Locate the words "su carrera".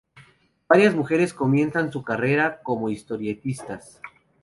1.91-2.61